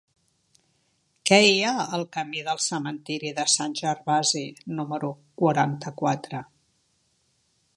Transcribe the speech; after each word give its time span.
Què 1.29 1.37
hi 1.49 1.59
ha 1.63 1.73
al 1.97 2.05
camí 2.17 2.41
del 2.47 2.61
Cementiri 2.67 3.33
de 3.41 3.45
Sant 3.57 3.75
Gervasi 3.81 4.43
número 4.81 5.13
quaranta-quatre? 5.43 6.41